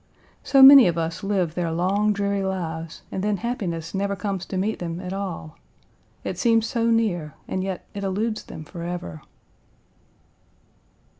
[0.41, 4.57] So many of us live their long, dreary lives and then happiness never comes to
[4.57, 5.59] meet them at all.
[6.23, 9.21] It seems so near, and yet it eludes them forever.